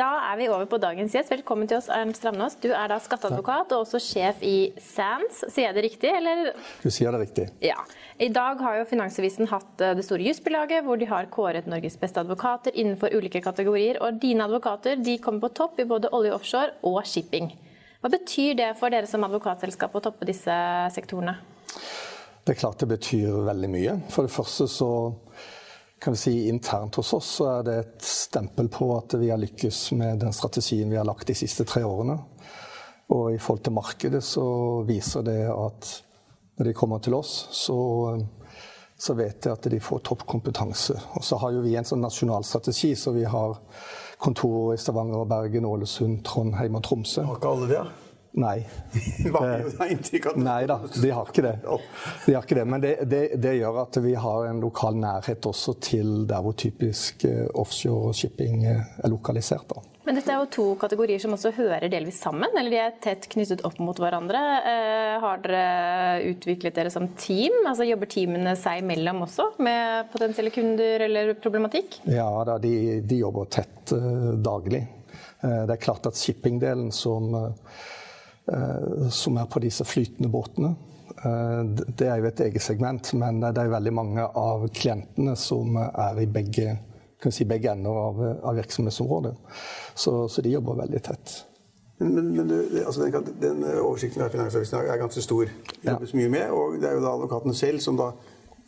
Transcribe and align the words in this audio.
Da 0.00 0.08
er 0.30 0.38
vi 0.40 0.46
over 0.48 0.64
på 0.64 0.78
dagens 0.80 1.12
gjest. 1.12 1.28
Velkommen 1.28 1.68
til 1.68 1.76
oss, 1.76 1.90
Ernst 1.92 2.22
Ramnås. 2.24 2.54
Du 2.62 2.70
er 2.72 2.88
da 2.88 2.96
skatteadvokat 3.04 3.74
og 3.76 3.82
også 3.82 3.98
sjef 4.00 4.38
i 4.46 4.70
SANS. 4.80 5.42
Sier 5.52 5.66
jeg 5.66 5.76
det 5.76 5.82
riktig, 5.84 6.12
eller? 6.16 6.54
Du 6.80 6.86
sier 6.88 7.12
det 7.12 7.20
riktig. 7.20 7.44
Ja. 7.60 7.76
I 8.16 8.30
dag 8.32 8.62
har 8.64 8.78
jo 8.78 8.86
Finansavisen 8.88 9.50
hatt 9.50 9.84
eh, 9.84 9.92
det 9.98 10.06
store 10.06 10.24
jusbilaget, 10.24 10.86
hvor 10.86 10.96
de 10.96 11.08
har 11.10 11.28
kåret 11.34 11.68
Norges 11.68 11.98
beste 12.00 12.22
advokater 12.22 12.72
innenfor 12.72 13.12
ulike 13.12 13.42
kategorier. 13.44 14.00
Og 14.00 14.16
dine 14.22 14.46
advokater 14.48 14.96
de 15.04 15.18
kommer 15.20 15.44
på 15.44 15.52
topp 15.60 15.84
i 15.84 15.88
både 15.90 16.08
olje 16.16 16.32
offshore 16.38 16.78
og 16.88 17.02
shipping. 17.04 17.52
Hva 18.00 18.14
betyr 18.14 18.56
det 18.56 18.70
for 18.80 18.94
dere 18.94 19.10
som 19.10 19.26
advokatselskap 19.28 20.00
å 20.00 20.04
toppe 20.06 20.30
disse 20.30 20.56
sektorene? 20.96 21.36
Det 22.40 22.54
er 22.54 22.62
klart 22.62 22.80
det 22.80 22.88
betyr 22.88 23.42
veldig 23.50 23.68
mye. 23.76 23.98
For 24.08 24.24
det 24.24 24.32
første 24.32 24.64
så 24.70 24.88
kan 26.00 26.12
vi 26.12 26.18
si 26.18 26.48
internt 26.48 26.94
hos 26.94 27.12
oss 27.12 27.30
så 27.38 27.46
er 27.58 27.64
det 27.66 27.76
et 27.78 28.04
stempel 28.04 28.70
på 28.72 28.88
at 28.96 29.14
vi 29.20 29.28
har 29.30 29.40
lykkes 29.40 29.90
med 30.00 30.22
den 30.22 30.32
strategien 30.32 30.90
vi 30.90 30.96
har 30.96 31.04
lagt 31.04 31.28
de 31.28 31.36
siste 31.36 31.66
tre 31.68 31.82
årene. 31.84 32.16
Og 33.12 33.34
i 33.34 33.38
forhold 33.38 33.64
til 33.66 33.74
markedet 33.76 34.22
så 34.24 34.44
viser 34.88 35.26
det 35.26 35.42
at 35.50 35.90
når 36.56 36.70
de 36.70 36.76
kommer 36.76 37.02
til 37.04 37.16
oss, 37.18 37.34
så, 37.56 37.76
så 38.96 39.16
vet 39.18 39.42
de 39.44 39.52
at 39.52 39.68
de 39.72 39.80
får 39.80 40.02
toppkompetanse. 40.08 40.96
Og 41.18 41.24
så 41.24 41.40
har 41.42 41.56
jo 41.56 41.64
vi 41.64 41.76
en 41.76 41.88
sånn 41.88 42.04
nasjonal 42.04 42.44
strategi, 42.48 42.94
så 42.96 43.12
vi 43.16 43.24
har 43.28 43.58
kontorer 44.20 44.76
i 44.76 44.80
Stavanger, 44.80 45.24
Bergen, 45.28 45.68
Ålesund, 45.68 46.20
Trondheim 46.24 46.76
og 46.76 46.84
Tromsø. 46.84 47.24
Har 47.28 47.40
ikke 47.40 47.52
alle 47.56 47.70
det? 47.70 47.84
Nei. 48.32 48.66
Eh, 49.40 50.34
nei 50.34 50.66
da, 50.66 50.80
de 51.02 51.10
har 51.10 51.28
ikke 51.28 51.42
det. 51.44 51.52
De 52.26 52.34
har 52.34 52.44
ikke 52.44 52.56
det. 52.58 52.64
Men 52.68 52.82
det, 52.82 52.90
det, 53.08 53.20
det, 53.40 53.52
gjør 53.60 53.78
at 53.84 53.98
vi 54.02 54.14
har 54.18 54.48
en 54.48 54.60
lokal 54.62 54.96
nærhet 54.98 55.46
også 55.46 55.74
til 55.82 56.24
der 56.28 56.42
hvor 56.44 56.56
typisk 56.58 57.24
eh, 57.28 57.46
offshore 57.58 58.12
shipping 58.16 58.64
eh, 58.68 58.82
er 59.04 59.12
lokalisert. 59.12 59.70
Da. 59.70 59.82
Men 60.06 60.18
dette 60.18 60.32
er 60.34 60.40
jo 60.42 60.48
to 60.52 60.66
kategorier 60.80 61.22
som 61.22 61.36
også 61.36 61.52
hører 61.56 61.86
delvis 61.92 62.18
sammen, 62.22 62.50
eller 62.58 62.72
de 62.72 62.80
er 62.82 62.98
tett 63.02 63.28
knyttet 63.32 63.62
opp 63.68 63.78
mot 63.82 63.98
hverandre. 64.00 64.40
Har 65.22 65.42
dere 65.44 66.32
utviklet 66.32 66.76
dere 66.76 66.92
som 66.92 67.10
team? 67.20 67.54
Altså 67.68 67.86
Jobber 67.88 68.10
teamene 68.10 68.56
seg 68.58 68.82
imellom 68.82 69.24
også, 69.28 69.52
med 69.62 70.10
potensielle 70.12 70.52
kunder 70.54 71.06
eller 71.06 71.34
problematikk? 71.40 72.00
Ja 72.10 72.28
da, 72.48 72.58
de, 72.62 73.00
de 73.04 73.22
jobber 73.22 73.48
tett 73.52 73.94
daglig. 74.42 74.82
Det 75.40 75.72
er 75.76 75.80
klart 75.80 76.08
at 76.10 76.18
shippingdelen 76.18 76.90
som 76.92 77.30
Eh, 77.34 77.99
som 79.14 79.36
er 79.38 79.46
på 79.50 79.60
disse 79.62 79.84
flytende 79.86 80.30
båtene. 80.32 80.74
Eh, 81.24 81.64
det 81.96 82.06
er 82.08 82.20
jo 82.20 82.28
et 82.30 82.40
eget 82.46 82.64
segment, 82.64 83.12
men 83.18 83.42
det 83.42 83.60
er 83.60 83.74
veldig 83.74 83.92
mange 83.92 84.24
av 84.24 84.64
klientene 84.74 85.36
som 85.36 85.76
er 85.80 86.22
i 86.22 86.26
begge, 86.30 86.76
si, 87.28 87.44
begge 87.48 87.74
ender 87.74 88.00
av, 88.06 88.22
av 88.48 88.56
virksomhetsområdet. 88.60 89.34
Så, 89.94 90.14
så, 90.28 90.42
de 90.42 90.54
jobber 90.54 90.80
veldig 90.80 91.02
tett. 91.10 91.36
Men, 92.00 92.14
men, 92.16 92.30
men 92.38 92.84
altså 92.86 93.04
den, 93.04 93.28
den, 93.42 93.64
oversikten 93.82 94.22
der 94.24 94.32
Finansavisen 94.32 94.80
er 94.80 95.02
ganske 95.02 95.24
stor. 95.24 95.50
Det 95.74 95.90
jobbes 95.90 96.14
ja. 96.14 96.22
mye 96.22 96.32
med, 96.32 96.54
og 96.56 96.78
det 96.80 96.88
er 96.88 96.96
jo 96.96 97.04
da 97.04 97.12
advokatene 97.18 97.56
selv 97.58 97.84
som 97.84 97.98
da 98.00 98.14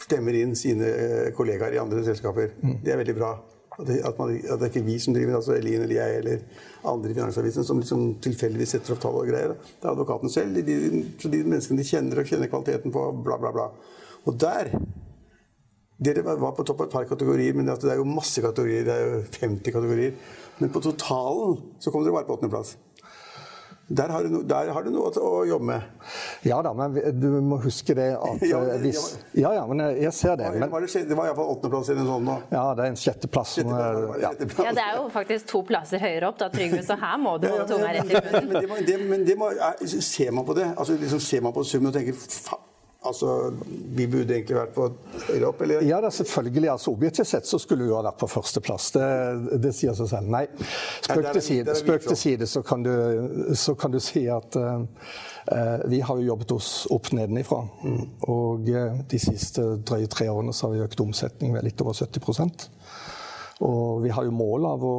stemmer 0.03 0.37
inn 0.37 0.53
sine 0.59 0.91
eh, 0.91 1.31
kollegaer 1.37 1.79
i 1.79 1.81
andre 1.81 2.05
selskaper. 2.05 2.53
Mm. 2.61 2.79
Det 2.85 2.93
er 2.93 3.01
veldig 3.01 3.17
bra. 3.17 3.33
At 3.79 3.87
det, 3.89 4.01
at, 4.05 4.19
man, 4.19 4.35
at 4.37 4.61
det 4.61 4.67
er 4.67 4.71
ikke 4.73 4.85
vi 4.85 4.99
som 5.01 5.15
driver, 5.17 5.39
altså 5.39 5.55
Elin 5.57 5.85
eller 5.87 5.97
jeg 5.97 6.19
eller 6.19 6.43
andre 6.91 7.13
i 7.13 7.15
Finansavisen 7.17 7.65
som 7.65 7.81
liksom 7.81 8.03
tilfeldigvis 8.25 8.75
setter 8.77 8.95
opp 8.95 9.01
tall 9.05 9.17
og 9.23 9.31
greier. 9.31 9.55
Det 9.57 9.87
er 9.87 9.95
advokaten 9.95 10.33
selv. 10.33 10.59
De, 10.59 10.65
de, 10.67 11.05
de 11.23 11.41
menneskene 11.47 11.81
de 11.81 11.89
kjenner 11.89 12.21
og 12.21 12.29
kjenner 12.29 12.53
kvaliteten 12.53 12.93
på, 12.93 13.07
bla, 13.25 13.39
bla, 13.41 13.55
bla. 13.55 13.71
Og 14.29 14.37
der 14.41 14.75
Dere 16.03 16.25
var 16.27 16.51
på 16.57 16.65
topp 16.67 16.81
av 16.81 16.89
et 16.89 16.95
par 16.97 17.05
kategorier, 17.07 17.55
men 17.55 17.69
det 17.69 17.87
er 17.87 18.01
jo 18.01 18.07
masse 18.09 18.43
kategorier. 18.43 18.83
Det 18.89 18.95
er 18.95 19.03
jo 19.07 19.19
50 19.37 19.71
kategorier. 19.71 20.17
Men 20.59 20.73
på 20.75 20.83
totalen 20.83 21.61
så 21.79 21.93
kom 21.95 22.03
dere 22.03 22.17
bare 22.17 22.27
på 22.27 22.35
åttendeplass. 22.35 22.73
Der 23.93 24.09
har, 24.09 24.25
no, 24.25 24.41
der 24.49 24.71
har, 24.73 24.85
du 24.87 24.91
noe 24.95 25.11
å 25.21 25.43
jobbe 25.45 25.67
med. 25.69 26.07
Ja 26.49 26.63
da, 26.65 26.73
men 26.77 26.95
du 27.21 27.29
må 27.45 27.59
huske 27.61 27.97
det 27.99 28.09
at 28.17 28.45
ja, 28.53 28.63
eh, 28.73 28.81
hvis 28.81 29.03
Ja 29.37 29.53
ja, 29.57 29.67
men 29.69 29.85
jeg 29.99 30.13
ser 30.17 30.39
det. 30.41 30.49
Men, 30.57 30.73
det 30.73 31.19
var 31.19 31.29
iallfall 31.29 31.53
åttendeplass 31.57 31.93
eller 31.93 32.01
noe 32.01 32.15
sånt 32.15 32.29
nå. 32.31 32.39
Ja, 32.55 32.65
det 32.79 32.87
er 32.87 32.95
en 32.95 32.99
sjetteplass. 33.03 33.55
Sjette 33.59 34.19
ja. 34.23 34.33
ja, 34.33 34.73
det 34.73 34.87
er 34.87 34.97
jo 34.97 35.07
faktisk 35.13 35.51
to 35.53 35.63
plasser 35.69 36.01
høyere 36.03 36.33
opp, 36.33 36.41
da, 36.41 36.49
Trygve, 36.53 36.81
så 36.87 36.97
her 37.05 37.21
må 37.21 37.37
du 37.43 37.49
holde 37.53 37.69
tunga 37.69 37.95
rett 37.99 38.13
i 38.13 38.25
munnen. 38.27 38.69
Men, 38.73 38.85
det, 38.89 38.99
men 39.13 39.29
det 39.29 39.39
må, 39.39 39.53
ser 39.85 40.33
man 40.33 40.49
på 40.49 40.57
det? 40.57 40.73
Altså, 40.73 40.97
liksom, 41.01 41.21
ser 41.21 41.45
man 41.45 41.57
på 41.57 41.67
summen 41.69 41.93
og 41.93 41.99
tenker 42.01 42.17
faen 42.17 42.69
Altså, 43.05 43.53
Vi 43.97 44.07
burde 44.07 44.37
egentlig 44.37 44.57
vært 44.57 44.75
på 44.77 44.87
høyere 45.27 45.49
opp, 45.49 45.63
eller? 45.65 45.83
Ja, 45.87 45.99
da, 46.03 46.11
selvfølgelig. 46.15 46.69
altså 46.71 46.93
Objektivt 46.93 47.29
sett 47.29 47.49
så 47.49 47.59
skulle 47.59 47.87
vi 47.89 47.95
ha 47.95 48.03
vært 48.07 48.21
på 48.21 48.29
førsteplass. 48.31 48.91
Det, 48.95 49.09
det 49.65 49.73
sier 49.75 49.97
seg 49.99 50.11
selv. 50.13 50.31
Nei, 50.31 50.45
spøk 51.03 51.29
til 51.33 51.45
side, 51.49 51.77
spøk 51.79 52.07
til 52.07 52.21
side 52.21 52.49
så, 52.51 52.63
kan 52.67 52.87
du, 52.87 52.93
så 53.59 53.75
kan 53.79 53.95
du 53.95 53.99
si 54.03 54.25
at 54.31 54.59
uh, 54.59 54.85
vi 55.91 55.99
har 56.01 56.21
jo 56.21 56.29
jobbet 56.31 56.55
oss 56.55 56.71
opp 56.95 57.11
nedenifra. 57.17 57.65
Mm. 57.83 58.03
Og 58.31 58.71
uh, 58.71 59.03
de 59.11 59.23
siste 59.23 59.67
drøye 59.83 60.11
tre 60.13 60.31
årene 60.31 60.55
så 60.55 60.69
har 60.69 60.77
vi 60.77 60.87
økt 60.87 61.03
omsetning 61.03 61.57
med 61.57 61.67
litt 61.67 61.83
over 61.83 61.99
70% 61.99 62.69
Og 63.67 64.03
vi 64.05 64.15
har 64.15 64.27
jo 64.27 64.35
mål 64.35 64.71
av 64.71 64.87
å 64.87 64.99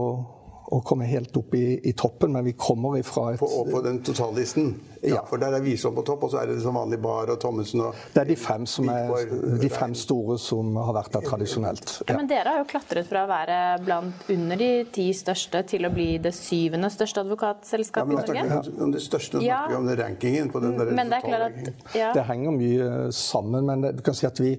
å 0.65 0.79
komme 0.85 1.05
helt 1.05 1.35
opp 1.37 1.53
i, 1.55 1.79
i, 1.83 1.93
toppen, 1.97 2.31
men 2.33 2.45
vi 2.45 2.53
kommer 2.57 2.97
ifra 2.97 3.33
et 3.33 3.39
På, 3.39 3.47
på 3.69 3.81
den 3.83 3.99
totallisten? 4.05 4.73
Ja. 5.01 5.15
ja. 5.15 5.21
For 5.27 5.41
der 5.41 5.57
er 5.57 5.63
Visholm 5.63 5.95
på 5.97 6.05
topp, 6.07 6.23
og 6.27 6.31
så 6.31 6.39
er 6.39 6.53
det 6.53 6.61
som 6.63 6.77
vanlig 6.79 6.99
Bar 7.03 7.33
og 7.33 7.39
Thommessen 7.41 7.83
og 7.83 7.97
Det 8.13 8.21
er 8.21 8.29
de 8.29 8.37
fem, 8.39 8.65
som 8.69 8.87
er, 8.91 9.11
de 9.59 9.69
fem 9.71 9.95
store 9.97 10.37
som 10.39 10.77
har 10.79 10.95
vært 10.95 11.17
der 11.17 11.27
tradisjonelt. 11.27 11.95
Ja. 12.07 12.15
Men 12.15 12.29
dere 12.31 12.55
har 12.55 12.63
jo 12.63 12.67
klatret 12.71 13.09
fra 13.09 13.25
å 13.25 13.29
være 13.31 13.59
blant 13.83 14.31
under 14.33 14.63
de 14.63 14.71
ti 14.95 15.09
største 15.17 15.65
til 15.67 15.89
å 15.89 15.91
bli 15.93 16.09
det 16.23 16.31
syvende 16.37 16.91
største 16.93 17.25
advokatselskapet 17.25 18.15
ja, 18.15 18.23
i 18.23 18.47
Norge? 18.47 18.75
Om 18.87 18.95
det 18.95 19.03
største, 19.03 19.43
ja. 19.43 19.65
om 19.75 19.89
det 19.89 19.99
rankingen 19.99 20.51
på 20.53 20.63
den 20.63 20.77
der 20.79 20.93
men 20.93 21.11
det, 21.11 21.19
er 21.19 21.27
klart 21.27 21.57
at, 21.67 21.95
ja. 21.97 22.13
det 22.15 22.27
henger 22.29 22.55
mye 22.55 22.91
sammen, 23.15 23.67
men 23.67 23.89
du 23.91 24.03
kan 24.05 24.15
si 24.15 24.29
at 24.29 24.39
vi 24.39 24.55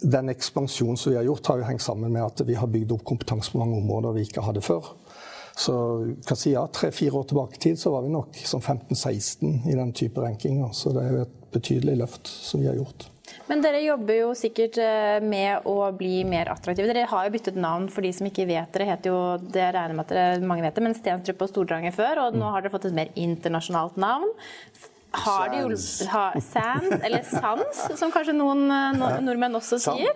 den 0.00 0.32
ekspansjonen 0.32 0.96
som 0.96 1.12
vi 1.12 1.18
har 1.18 1.26
gjort, 1.26 1.46
har 1.46 1.60
jo 1.60 1.68
hengt 1.68 1.84
sammen 1.84 2.12
med 2.12 2.24
at 2.24 2.42
vi 2.46 2.56
har 2.58 2.70
bygd 2.70 2.94
opp 2.96 3.04
kompetanse 3.08 3.52
på 3.52 3.60
mange 3.60 3.78
områder 3.80 4.16
vi 4.16 4.26
ikke 4.28 4.44
hadde 4.44 4.64
før. 4.64 4.92
Så 5.58 5.74
kan 6.26 6.38
si 6.38 6.52
ja, 6.52 6.62
tre-fire 6.70 7.18
år 7.18 7.24
tilbake 7.32 7.58
i 7.58 7.62
tid 7.64 7.78
så 7.80 7.90
var 7.90 8.04
vi 8.04 8.12
nok 8.14 8.36
som 8.46 8.60
15-16 8.62 9.66
i 9.66 9.74
den 9.74 9.92
type 9.92 10.22
rankinger. 10.22 10.70
Så 10.72 10.92
det 10.94 11.02
er 11.02 11.16
jo 11.16 11.22
et 11.24 11.38
betydelig 11.54 11.96
løft 11.98 12.30
som 12.30 12.62
vi 12.62 12.68
har 12.70 12.78
gjort. 12.78 13.08
Men 13.48 13.62
dere 13.64 13.80
jobber 13.82 14.20
jo 14.20 14.28
sikkert 14.36 14.78
eh, 14.80 15.18
med 15.24 15.66
å 15.68 15.88
bli 15.96 16.20
mer 16.28 16.50
attraktive. 16.52 16.88
Dere 16.88 17.08
har 17.10 17.26
jo 17.26 17.32
byttet 17.34 17.58
navn 17.60 17.88
for 17.92 18.06
de 18.06 18.12
som 18.14 18.28
ikke 18.28 18.46
vet. 18.48 18.70
Dere 18.74 18.86
heter 18.92 19.12
jo, 19.12 19.18
det 19.40 19.66
regner 19.74 19.96
med 19.96 20.06
at 20.06 20.14
dere, 20.14 20.46
mange 20.46 20.64
vet 20.64 20.78
det, 20.78 20.84
men 20.84 20.96
Stenstrup 20.96 21.42
og 21.44 21.50
Stordranger 21.50 21.96
før. 21.96 22.22
Og 22.26 22.38
nå 22.38 22.52
har 22.52 22.62
dere 22.62 22.72
fått 22.76 22.88
et 22.90 22.96
mer 22.96 23.10
internasjonalt 23.18 23.98
navn 24.00 24.30
har 25.12 25.48
de 25.48 25.62
hjulpet 25.62 26.06
ha, 26.12 26.32
Sand, 26.40 26.92
eller 27.02 27.22
Sans, 27.22 27.82
som 27.98 28.12
kanskje 28.12 28.34
noen 28.36 28.66
eh, 28.70 28.92
no, 28.98 29.10
nordmenn 29.24 29.56
også 29.58 29.78
sier. 29.82 30.14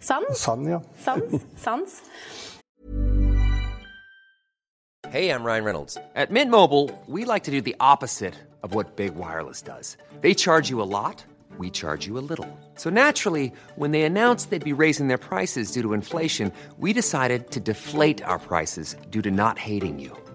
Sans? 0.00 0.28
Sand, 0.36 0.68
ja. 0.68 0.80
Sans. 1.04 1.40
Sans. 1.56 2.00
Hey, 5.10 5.30
I'm 5.30 5.44
Ryan 5.44 5.64
Reynolds. 5.64 5.96
At 6.16 6.30
Mint 6.30 6.50
Mobile, 6.50 6.90
we 7.06 7.24
like 7.24 7.44
to 7.44 7.50
do 7.50 7.60
the 7.60 7.76
opposite 7.78 8.34
of 8.62 8.74
what 8.74 8.96
Big 8.96 9.14
Wireless 9.14 9.62
does. 9.62 9.96
They 10.22 10.34
charge 10.34 10.70
you 10.70 10.82
a 10.82 10.88
lot, 10.90 11.24
we 11.56 11.70
charge 11.70 12.06
you 12.06 12.18
a 12.18 12.24
little. 12.28 12.48
So 12.74 12.90
naturally, 12.90 13.52
when 13.76 13.92
they 13.92 14.02
announced 14.02 14.50
they'd 14.50 14.64
be 14.64 14.72
raising 14.72 15.06
their 15.08 15.18
prices 15.18 15.70
due 15.70 15.82
to 15.82 15.92
inflation, 15.92 16.52
we 16.78 16.92
decided 16.92 17.50
to 17.52 17.60
deflate 17.60 18.22
our 18.24 18.38
prices 18.38 18.96
due 19.10 19.22
to 19.22 19.30
not 19.30 19.58
hating 19.58 20.00
you. 20.00 20.16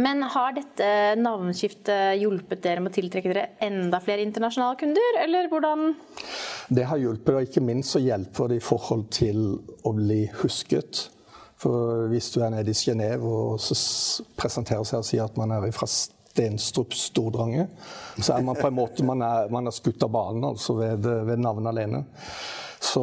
Men 0.00 0.22
har 0.32 0.54
dette 0.56 0.88
navneskiftet 1.20 2.20
hjulpet 2.20 2.62
dere 2.64 2.82
med 2.82 2.92
å 2.92 2.96
tiltrekke 2.96 3.32
dere 3.32 3.46
enda 3.64 4.00
flere 4.02 4.24
internasjonale 4.24 4.78
kunder, 4.80 5.18
eller 5.24 5.48
hvordan? 5.50 5.94
Det 6.72 6.86
har 6.88 7.00
hjulpet, 7.02 7.34
og 7.34 7.48
ikke 7.48 7.64
minst 7.64 7.96
så 7.96 8.02
hjelper 8.02 8.52
det 8.52 8.60
i 8.60 8.64
forhold 8.64 9.08
til 9.14 9.42
å 9.84 9.92
bli 9.96 10.22
husket. 10.40 11.08
For 11.60 12.06
hvis 12.08 12.30
du 12.32 12.40
er 12.40 12.54
nede 12.54 12.72
i 12.72 12.78
Genéve 12.78 13.28
og 13.28 13.60
presenterer 14.40 14.86
seg 14.88 15.02
og 15.02 15.08
sier 15.10 15.26
at 15.26 15.36
man 15.36 15.52
er 15.52 15.66
fra 15.76 15.88
Stenstrup 15.90 16.94
Stordrange, 16.96 17.66
så 18.16 18.38
er 18.38 18.46
man 18.46 18.56
på 18.56 18.70
en 18.70 18.78
måte 18.78 19.04
man 19.04 19.20
er, 19.26 19.50
man 19.52 19.68
er 19.68 19.76
skutt 19.76 20.06
av 20.06 20.14
banen 20.14 20.46
altså 20.54 20.78
ved, 20.78 21.04
ved 21.28 21.42
navnet 21.42 21.74
alene. 21.74 22.04
Så, 22.80 23.02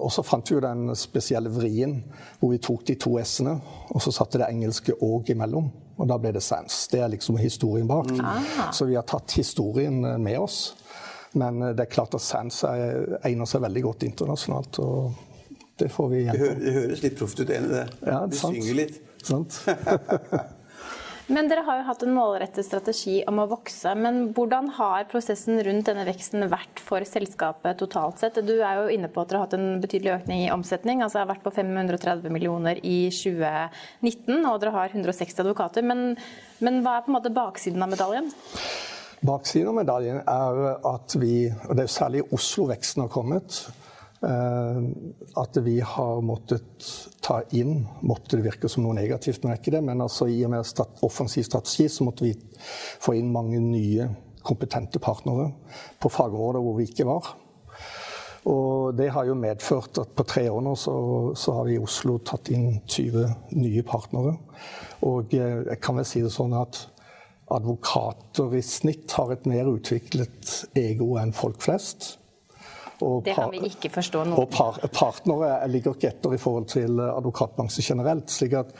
og 0.00 0.08
så 0.12 0.24
fant 0.24 0.48
vi 0.48 0.56
jo 0.56 0.62
den 0.64 0.88
spesielle 0.96 1.50
vrien 1.52 1.98
hvor 2.40 2.54
vi 2.54 2.60
tok 2.64 2.86
de 2.88 2.96
to 2.96 3.18
s-ene, 3.20 3.58
og 3.92 4.00
så 4.00 4.12
satte 4.14 4.40
det 4.40 4.48
engelske 4.48 4.94
'og' 4.96 5.30
imellom. 5.34 5.68
Og 5.98 6.08
da 6.08 6.16
ble 6.16 6.32
det 6.32 6.42
Sans. 6.42 6.88
Det 6.88 7.00
er 7.02 7.08
liksom 7.12 7.36
historien 7.36 7.88
bak. 7.88 8.10
Mm. 8.10 8.72
Så 8.72 8.86
vi 8.86 8.94
har 8.94 9.02
tatt 9.02 9.32
historien 9.36 10.00
med 10.22 10.38
oss. 10.38 10.76
Men 11.34 11.60
det 11.60 11.80
er 11.80 11.90
klart 11.90 12.14
at 12.14 12.22
Sans 12.22 12.64
egner 12.64 13.44
seg 13.44 13.64
veldig 13.66 13.82
godt 13.82 14.06
internasjonalt. 14.06 14.78
og 14.78 15.12
det 15.78 15.88
får 15.88 16.08
vi 16.08 16.20
igjen. 16.22 16.38
Det, 16.38 16.72
høres 16.72 17.02
litt 17.02 17.18
proft 17.18 17.40
ut, 17.40 17.50
enig 17.50 17.68
i 17.68 17.74
det. 17.74 17.84
Ja, 18.06 18.22
det 18.26 18.38
sant. 18.38 18.56
synger 18.56 18.74
litt. 18.74 19.02
Sant. 19.22 19.60
Men 21.28 21.48
dere 21.50 21.60
har 21.66 21.76
jo 21.76 21.84
hatt 21.84 22.02
en 22.06 22.14
målrettet 22.16 22.64
strategi 22.64 23.18
om 23.28 23.42
å 23.42 23.44
vokse. 23.50 23.90
Men 24.00 24.30
hvordan 24.32 24.70
har 24.78 25.04
prosessen 25.10 25.60
rundt 25.64 25.90
denne 25.90 26.06
veksten 26.08 26.46
vært 26.48 26.80
for 26.80 27.04
selskapet 27.04 27.76
totalt 27.82 28.22
sett? 28.22 28.38
Du 28.48 28.54
er 28.56 28.78
jo 28.80 28.86
inne 28.94 29.10
på 29.12 29.20
at 29.20 29.28
dere 29.28 29.42
har 29.42 29.50
hatt 29.50 29.56
en 29.58 29.82
betydelig 29.82 30.14
økning 30.14 30.46
i 30.46 30.52
omsetning. 30.54 31.02
altså 31.04 31.20
har 31.20 31.28
vært 31.28 31.44
på 31.44 31.52
530 31.52 32.32
millioner 32.32 32.80
i 32.80 33.10
2019, 33.12 34.40
og 34.48 34.56
dere 34.62 34.72
har 34.78 34.94
160 34.96 35.44
advokater. 35.44 35.84
Men, 35.84 36.16
men 36.64 36.80
hva 36.80 36.96
er 36.96 37.04
på 37.04 37.12
en 37.12 37.18
måte 37.18 37.34
baksiden 37.36 37.84
av 37.84 37.92
medaljen? 37.92 38.32
Baksiden 39.28 39.68
av 39.68 39.76
medaljen 39.82 40.22
er 40.24 40.64
at 40.94 41.18
vi, 41.20 41.50
og 41.68 41.76
det 41.76 41.84
er 41.84 41.92
særlig 41.92 42.24
i 42.24 42.28
Oslo 42.38 42.70
veksten 42.72 43.04
har 43.04 43.12
kommet, 43.12 43.66
at 44.18 45.58
vi 45.62 45.76
har 45.80 46.22
måttet 46.26 46.86
ta 47.22 47.36
inn 47.54 47.84
Måtte 48.02 48.34
det 48.34 48.48
virke 48.48 48.70
som 48.70 48.82
noe 48.82 48.96
negativt, 48.96 49.44
men 49.44 49.52
det 49.52 49.56
er 49.56 49.60
ikke 49.62 49.74
det. 49.76 49.82
Men 49.86 50.02
altså, 50.02 50.26
i 50.26 50.40
og 50.42 50.50
med 50.50 50.66
stat 50.66 51.04
offensiv 51.06 51.46
strategi 51.46 51.86
så 51.92 52.06
måtte 52.08 52.26
vi 52.26 52.32
få 52.98 53.14
inn 53.14 53.30
mange 53.30 53.60
nye 53.62 54.08
kompetente 54.42 54.98
partnere 55.02 55.52
på 56.00 56.10
fagområder 56.10 56.64
hvor 56.64 56.78
vi 56.78 56.88
ikke 56.88 57.06
var. 57.06 57.30
Og 58.48 58.94
det 58.96 59.10
har 59.12 59.26
jo 59.28 59.36
medført 59.36 59.98
at 60.00 60.14
på 60.16 60.24
tre 60.28 60.46
år 60.48 60.62
nå 60.64 60.74
så, 60.78 60.94
så 61.36 61.58
har 61.58 61.66
vi 61.68 61.76
i 61.76 61.82
Oslo 61.82 62.16
tatt 62.24 62.48
inn 62.54 62.78
20 62.86 63.26
nye 63.58 63.82
partnere. 63.86 64.36
Og 65.06 65.34
eh, 65.36 65.66
jeg 65.68 65.82
kan 65.84 65.98
vel 65.98 66.06
si 66.08 66.22
det 66.24 66.32
sånn 66.32 66.56
at 66.56 66.86
advokater 67.52 68.54
i 68.56 68.62
snitt 68.64 69.12
har 69.16 69.32
et 69.32 69.46
mer 69.48 69.68
utviklet 69.70 70.54
ego 70.78 71.16
enn 71.20 71.34
folk 71.36 71.60
flest. 71.64 72.16
Og 73.04 73.20
det 73.24 73.36
kan 73.36 73.52
vi 73.52 73.62
ikke 73.68 73.92
forstå 73.94 74.24
nå. 74.26 74.38
Og 74.40 74.50
par, 74.50 74.80
partnere 74.92 75.52
ligger 75.70 75.94
ikke 75.94 76.10
etter 76.10 76.34
i 76.34 76.40
forhold 76.42 76.66
til 76.72 77.00
advokatbransjen 77.04 77.86
generelt. 77.92 78.30
slik 78.30 78.56
at 78.58 78.74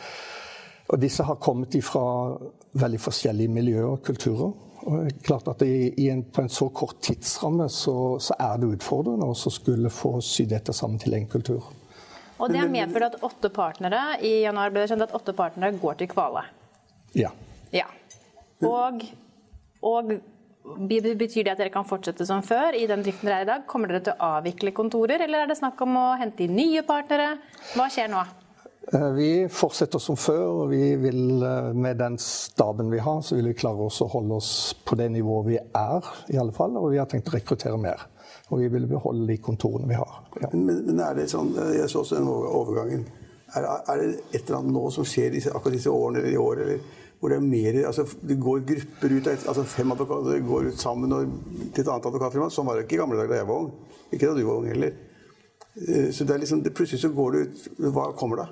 og 0.88 1.00
disse 1.02 1.24
har 1.24 1.36
kommet 1.36 1.76
fra 1.84 2.02
veldig 2.80 3.00
forskjellige 3.02 3.52
miljøer 3.52 3.90
og 3.90 4.02
kulturer. 4.06 4.54
Og 4.88 5.10
klart 5.24 5.50
at 5.50 5.62
i, 5.66 5.90
i 6.00 6.06
en, 6.08 6.22
På 6.24 6.40
en 6.42 6.48
så 6.48 6.68
kort 6.72 7.02
tidsramme 7.04 7.68
så, 7.68 8.16
så 8.22 8.36
er 8.40 8.56
det 8.60 8.70
utfordrende 8.78 9.26
å 9.28 9.34
skulle 9.36 9.90
få 9.92 10.16
sydd 10.24 10.54
dette 10.54 10.72
sammen 10.72 11.00
til 11.02 11.18
en 11.18 11.28
kultur. 11.28 11.66
Og 12.38 12.52
Det 12.52 12.60
har 12.62 12.70
medført 12.70 13.16
at 13.16 13.22
åtte 13.26 13.50
partnere 13.50 14.00
i 14.22 14.44
januar 14.44 14.70
ble 14.70 14.84
det 14.84 14.92
kjent 14.92 15.04
at 15.08 15.14
åtte 15.18 15.34
partnere 15.36 15.74
går 15.82 15.98
til 15.98 16.08
Kvale. 16.12 16.44
Ja. 17.18 17.32
ja. 17.74 17.88
Og, 18.64 19.02
og 19.82 20.12
Betyr 20.76 21.46
det 21.46 21.54
at 21.54 21.62
dere 21.62 21.72
kan 21.74 21.86
fortsette 21.88 22.26
som 22.28 22.42
før 22.46 22.76
i 22.76 22.86
den 22.90 23.04
driften 23.06 23.30
dere 23.30 23.40
er 23.40 23.46
i 23.46 23.50
dag? 23.52 23.64
Kommer 23.70 23.92
dere 23.92 24.04
til 24.08 24.16
å 24.16 24.34
avvikle 24.38 24.74
kontorer, 24.76 25.24
eller 25.24 25.44
er 25.44 25.50
det 25.50 25.58
snakk 25.60 25.80
om 25.86 25.96
å 26.00 26.10
hente 26.20 26.44
inn 26.44 26.56
nye 26.58 26.84
partnere? 26.86 27.36
Hva 27.74 27.88
skjer 27.92 28.12
nå? 28.12 28.26
Eh, 28.92 29.10
vi 29.12 29.30
fortsetter 29.52 30.00
som 30.00 30.16
før, 30.16 30.44
og 30.62 30.70
vi 30.72 30.94
vil 30.96 31.42
eh, 31.44 31.72
med 31.76 31.98
den 32.00 32.16
staben 32.22 32.90
vi 32.90 33.00
har, 33.04 33.20
så 33.22 33.36
vil 33.36 33.50
vi 33.50 33.58
klare 33.58 33.84
oss 33.84 34.00
å 34.00 34.08
holde 34.08 34.38
oss 34.38 34.52
på 34.84 34.96
det 34.96 35.10
nivået 35.12 35.48
vi 35.50 35.58
er, 35.58 36.12
i 36.32 36.38
alle 36.40 36.54
fall. 36.56 36.78
Og 36.80 36.92
vi 36.94 37.00
har 37.00 37.08
tenkt 37.10 37.28
å 37.28 37.36
rekruttere 37.36 37.76
mer. 37.80 38.06
Og 38.48 38.62
vi 38.62 38.70
vil 38.72 38.86
beholde 38.88 39.26
de 39.28 39.36
kontorene 39.44 39.90
vi 39.90 39.98
har. 39.98 40.14
Ja. 40.40 40.48
Men, 40.54 40.86
men, 40.86 41.02
er 41.04 41.18
det 41.18 41.28
sånn, 41.28 41.52
Jeg 41.74 41.90
så 41.92 42.00
også 42.00 42.16
den 42.16 42.30
overgangen. 42.30 43.04
Er, 43.56 43.66
er, 43.66 44.00
det 44.00 44.08
et 44.32 44.40
eller 44.46 44.62
annet 44.62 44.76
nå 44.76 44.86
som 44.92 45.04
skjer 45.08 45.34
disse, 45.36 45.52
akkurat 45.52 45.76
disse 45.76 45.92
årene 45.92 46.22
eller 46.22 46.32
i 46.32 46.40
år? 46.40 46.64
eller 46.64 46.80
hvor 47.18 47.32
det 47.32 47.38
er 47.38 47.44
mer 47.44 47.80
altså, 47.88 48.04
Det 48.22 48.38
går 48.40 48.64
grupper 48.68 49.14
ut, 49.16 49.28
altså 49.32 49.64
fem 49.66 49.92
advokater 49.92 50.46
går 50.46 50.70
ut 50.70 50.80
sammen 50.80 51.12
og, 51.12 51.34
til 51.74 51.82
et 51.82 51.90
annet 51.90 52.08
advokatfirma. 52.10 52.48
Sånn 52.54 52.68
var 52.68 52.78
det 52.78 52.86
ikke 52.86 52.98
i 52.98 53.02
gamle 53.02 53.18
dager 53.18 53.34
da 53.34 53.40
jeg 53.40 53.50
var 53.50 53.64
ung. 53.64 53.70
Ikke 54.12 54.28
da 54.28 54.36
du 54.36 54.44
var 54.46 54.60
ung 54.60 54.70
heller. 54.70 54.96
Eh, 55.74 56.08
så 56.14 56.26
det 56.26 56.36
er 56.36 56.42
liksom, 56.44 56.62
det, 56.62 56.74
plutselig 56.78 57.02
så 57.02 57.12
går 57.14 57.34
det 57.34 57.44
ut 57.44 57.92
Hva 57.94 58.10
kommer 58.18 58.44
da? 58.44 58.48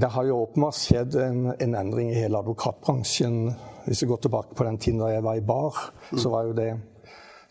Det 0.00 0.08
har 0.12 0.24
jo 0.24 0.40
åpenbart 0.46 0.80
skjedd 0.80 1.16
en, 1.20 1.40
en, 1.60 1.74
endring 1.76 2.12
i 2.12 2.16
hele 2.16 2.40
advokatbransjen. 2.40 3.38
Hvis 3.84 4.04
vi 4.04 4.08
går 4.12 4.24
tilbake 4.24 4.56
på 4.56 4.64
den 4.64 4.80
tiden 4.80 5.02
da 5.02 5.12
jeg 5.12 5.24
var 5.24 5.40
i 5.40 5.44
bar, 5.44 5.80
mm. 6.10 6.18
så 6.20 6.32
var 6.32 6.50
jo 6.50 6.56
det 6.56 6.72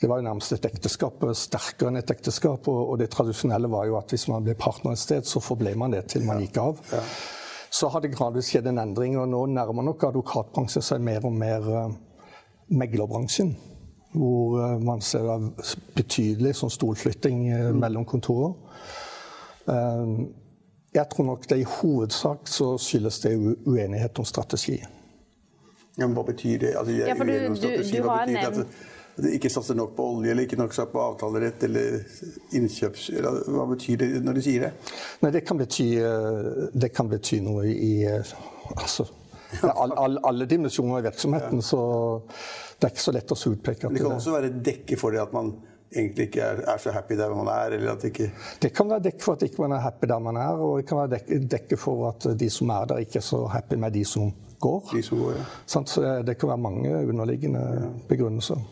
det 0.02 0.10
var 0.12 0.20
jo 0.20 0.26
nærmest 0.26 0.52
et 0.52 0.66
ekteskap, 0.68 1.22
sterkere 1.38 1.88
enn 1.88 2.02
et 2.02 2.10
ekteskap. 2.12 2.66
Og, 2.68 2.80
og, 2.82 2.98
det 3.00 3.08
tradisjonelle 3.14 3.70
var 3.72 3.86
jo 3.88 3.96
at 3.96 4.12
hvis 4.12 4.26
man 4.28 4.44
ble 4.44 4.58
partner 4.60 4.98
et 4.98 5.00
sted, 5.00 5.24
så 5.24 5.40
forble 5.40 5.72
man 5.80 5.96
det 5.96 6.02
til 6.12 6.26
man 6.28 6.42
gikk 6.44 6.60
av. 6.60 6.82
Ja. 6.92 7.00
Ja 7.00 7.43
så 7.74 7.90
har 7.90 8.02
det 8.02 8.14
gradvis 8.14 8.52
skjedd 8.52 8.68
en 8.70 8.82
endring. 8.84 9.18
Og 9.18 9.30
nå 9.32 9.46
nærmer 9.50 9.86
nok 9.88 10.06
advokatbransjen 10.12 10.86
seg 10.86 11.02
mer 11.02 11.26
og 11.26 11.34
mer 11.34 11.66
uh, 11.66 11.96
meglerbransjen. 12.70 13.56
Hvor 14.14 14.60
uh, 14.60 14.76
man 14.78 15.02
ser 15.02 15.26
betydelig 15.98 16.54
sånn 16.60 16.74
stolflytting 16.74 17.48
uh, 17.50 17.72
mellom 17.74 18.06
kontorer. 18.06 18.54
jeg 20.94 21.06
tror 21.10 21.26
nok 21.26 21.46
det 21.50 21.58
i 21.62 21.64
hovedsak 21.64 22.50
så 22.52 22.74
skyldes 22.78 23.22
det 23.24 23.32
uenighet 23.66 24.20
om 24.20 24.26
strategi. 24.28 24.76
Ja, 25.98 26.04
men 26.06 26.18
hva 26.18 26.26
betyr 26.28 26.60
det? 26.60 26.74
Altså, 26.78 26.98
ja, 27.00 27.16
for 27.16 27.24
du, 27.24 27.56
du, 27.56 27.70
du 27.80 28.10
har 28.10 28.28
nevnt 28.28 28.76
ikke 29.22 29.50
satser 29.50 29.78
nok 29.78 29.92
på 29.98 30.06
olje, 30.16 30.32
eller 30.32 30.48
ikke 30.48 30.58
nok 30.58 30.74
på 30.92 31.02
avtalerett 31.02 31.64
eller 31.68 32.00
innkjøps... 32.58 33.10
Eller, 33.14 33.44
Hva 33.54 33.66
betyr 33.70 34.00
det 34.02 34.08
når 34.26 34.40
du 34.40 34.42
sier 34.46 34.66
det? 34.66 34.72
Nei, 35.22 35.32
det 35.36 35.44
kan 35.46 35.60
bety, 35.60 35.90
eh, 36.02 36.48
det 36.74 36.90
kan 36.96 37.12
bety 37.12 37.42
noe 37.46 37.68
i 37.70 37.92
eh, 38.10 38.34
altså, 38.74 39.06
all, 39.70 39.94
all, 39.94 40.18
alle 40.32 40.50
dimensjoner 40.50 41.04
i 41.04 41.06
virksomheten, 41.06 41.62
ja. 41.62 41.68
så 41.68 41.84
det 42.80 42.90
er 42.90 42.96
ikke 42.96 43.06
så 43.06 43.14
lett 43.14 43.36
å 43.36 43.40
utpeke. 43.54 43.94
Det 43.94 44.02
kan 44.02 44.18
også 44.18 44.34
være 44.34 44.52
dekke 44.66 44.98
for 45.00 45.14
det 45.14 45.22
at 45.22 45.36
man 45.36 45.54
egentlig 45.94 46.32
ikke 46.32 46.42
er, 46.42 46.64
er, 46.74 46.80
så 46.82 46.92
happy 46.96 47.16
der 47.20 47.34
man 47.38 47.54
er? 47.54 47.78
eller 47.78 47.94
at 47.94 48.04
ikke... 48.10 48.32
Det 48.62 48.74
kan 48.74 48.90
være 48.90 49.12
dekke 49.12 49.22
for 49.22 49.38
at 49.38 49.46
ikke 49.46 49.62
man 49.62 49.78
er 49.78 49.84
happy 49.86 50.10
der 50.10 50.24
man 50.26 50.40
er, 50.42 50.58
og 50.58 50.80
det 50.82 50.88
kan 50.90 51.04
være 51.04 51.20
dekke, 51.20 51.42
dekke 51.54 51.78
for 51.78 52.08
at 52.10 52.32
de 52.40 52.50
som 52.50 52.74
er 52.74 52.90
der, 52.90 53.06
ikke 53.06 53.22
er 53.22 53.28
så 53.30 53.46
happy 53.54 53.78
med 53.78 53.94
de 53.94 54.02
som 54.10 54.34
går. 54.64 54.88
De 54.90 55.04
som 55.06 55.22
går 55.22 55.38
ja. 55.38 55.50
Så 55.70 55.84
det 56.26 56.40
kan 56.42 56.50
være 56.56 56.66
mange 56.66 56.96
underliggende 57.04 57.62
ja. 57.62 57.92
begrunnelser. 58.10 58.64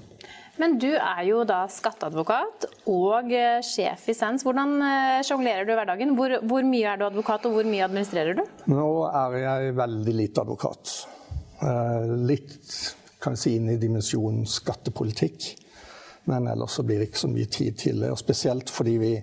Men 0.61 0.75
du 0.77 0.91
er 0.93 1.23
jo 1.25 1.41
da 1.47 1.63
skatteadvokat 1.71 2.67
og 2.91 3.31
eh, 3.33 3.63
sjef 3.65 4.03
i 4.11 4.13
Sands. 4.13 4.43
Hvordan 4.45 4.75
eh, 4.85 5.21
sjonglerer 5.25 5.65
du 5.65 5.73
hverdagen? 5.73 6.13
Hvor, 6.17 6.35
hvor, 6.45 6.67
mye 6.67 6.91
er 6.91 6.99
du 7.01 7.07
advokat, 7.07 7.47
og 7.49 7.55
hvor 7.55 7.69
mye 7.69 7.87
administrerer 7.87 8.37
du? 8.37 8.43
Nå 8.69 8.89
er 9.09 9.37
jeg 9.41 9.71
veldig 9.79 10.13
lite 10.19 10.43
advokat. 10.43 10.93
Eh, 11.65 12.13
litt 12.29 12.59
kan 13.21 13.33
jeg 13.33 13.41
si 13.41 13.55
inn 13.57 13.71
i 13.73 13.79
dimensjonen 13.81 14.45
skattepolitikk. 14.49 15.49
Men 16.29 16.45
ellers 16.51 16.77
så 16.77 16.85
blir 16.85 17.01
det 17.01 17.09
ikke 17.09 17.23
så 17.23 17.31
mye 17.31 17.49
tid 17.49 17.81
til 17.81 18.05
det. 18.05 18.11
Og 18.13 18.21
spesielt 18.21 18.69
fordi 18.69 18.95
vi 19.01 19.15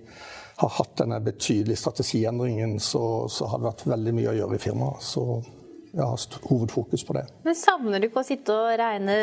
har 0.58 0.74
hatt 0.74 0.96
denne 0.98 1.20
betydelige 1.22 1.78
strategiendringen, 1.78 2.80
så, 2.82 3.28
så 3.30 3.46
har 3.46 3.62
det 3.62 3.70
vært 3.70 3.86
veldig 3.94 4.16
mye 4.18 4.32
å 4.32 4.36
gjøre 4.40 4.58
i 4.58 4.62
firmaet. 4.66 5.06
Jeg 5.88 6.04
har 6.04 6.48
hovedfokus 6.48 7.04
på 7.04 7.14
det. 7.16 7.22
Men 7.46 7.56
Savner 7.56 8.00
du 8.00 8.08
ikke 8.08 8.20
å 8.20 8.26
sitte 8.26 8.52
og 8.52 8.74
regne 8.78 9.14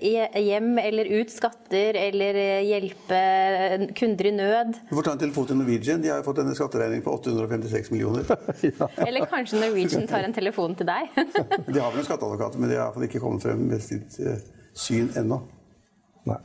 hjem 0.00 0.78
eller 0.78 1.10
ut 1.18 1.32
skatter, 1.32 1.98
eller 1.98 2.38
hjelpe 2.64 3.20
kunder 3.98 4.28
i 4.30 4.32
nød? 4.36 4.72
Du 4.90 4.94
får 4.94 5.08
ta 5.08 5.14
en 5.16 5.22
telefon 5.24 5.48
til 5.50 5.58
Norwegian. 5.58 6.02
De 6.04 6.12
har 6.12 6.22
fått 6.26 6.38
denne 6.42 6.54
skatteregningen 6.56 7.04
på 7.06 7.16
856 7.18 7.90
millioner. 7.94 8.30
ja. 8.68 8.88
Eller 9.08 9.26
kanskje 9.30 9.60
Norwegian 9.60 10.06
tar 10.10 10.26
en 10.26 10.36
telefon 10.36 10.76
til 10.78 10.88
deg? 10.88 11.10
de 11.74 11.80
har 11.80 11.90
vel 11.90 12.02
en 12.02 12.06
skatteadvokat, 12.06 12.58
men 12.62 12.70
de 12.70 12.78
har 12.78 13.06
ikke 13.08 13.22
kommet 13.22 13.44
frem 13.44 13.66
med 13.72 13.82
sitt 13.82 14.18
uh, 14.22 14.38
syn 14.78 15.10
ennå. 15.18 15.40
Nei. 16.30 16.40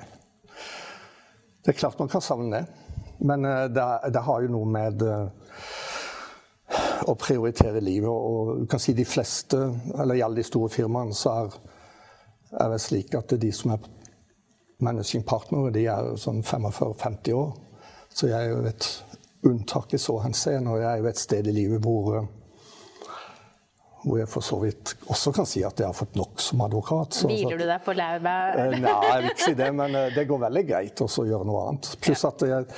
Det 1.63 1.75
er 1.75 1.77
klart 1.77 1.99
man 2.01 2.09
kan 2.09 2.23
savne 2.25 2.57
det. 2.57 2.65
Men 3.19 3.43
det, 3.43 3.85
det, 4.15 4.21
har 4.23 4.43
jo 4.45 4.51
noe 4.53 4.67
med 4.71 5.03
å 7.08 7.15
prioritere 7.20 7.82
livet. 7.84 8.10
Og 8.10 8.63
du 8.63 8.65
kan 8.70 8.82
si 8.82 8.96
de 8.98 9.06
fleste, 9.08 9.60
eller 9.96 10.20
i 10.20 10.24
alle 10.25 10.41
de 10.41 10.48
store 10.48 10.72
firmaene, 10.74 11.15
så 11.15 11.36
er, 11.44 11.60
er 12.63 12.74
det 12.74 12.82
slik 12.84 13.15
at 13.20 13.36
de 13.39 13.51
som 13.56 13.75
er 13.75 13.88
managing-partnere, 14.84 15.74
de 15.75 15.86
er 15.91 16.12
sånn 16.20 16.41
45-50 16.44 17.36
år. 17.36 17.53
Så 18.10 18.32
jeg 18.32 18.39
er 18.39 18.53
jo 18.53 18.65
et 18.68 18.89
unntak 19.48 19.94
i 19.96 20.01
så 20.01 20.18
henseende, 20.24 20.74
og 20.74 20.82
jeg 20.82 20.89
er 20.91 21.03
jo 21.03 21.10
et 21.12 21.22
sted 21.22 21.48
i 21.48 21.56
livet 21.56 21.84
hvor 21.84 22.25
hvor 24.03 24.20
jeg 24.20 24.29
for 24.32 24.46
så 24.46 24.60
vidt 24.62 24.94
også 25.12 25.34
kan 25.36 25.48
si 25.50 25.62
at 25.68 25.79
jeg 25.82 25.89
har 25.89 25.96
fått 25.96 26.15
nok 26.15 26.39
som 26.41 26.62
advokat. 26.63 27.18
Så, 27.20 27.27
Hviler 27.27 27.60
du 27.60 27.65
deg 27.68 27.82
på 27.84 27.96
laurbær? 27.98 28.56
Eh, 28.56 28.77
nei, 28.79 28.94
jeg 28.94 29.24
vil 29.24 29.34
ikke 29.34 29.48
si 29.50 29.58
det, 29.60 29.70
men 29.75 29.98
eh, 30.00 30.13
det 30.15 30.25
går 30.29 30.41
veldig 30.46 30.63
greit 30.70 31.03
også 31.03 31.25
å 31.25 31.27
gjøre 31.27 31.48
noe 31.50 31.65
annet. 31.68 31.89
Pluss 32.06 32.24
at 32.29 32.46
jeg, 32.48 32.70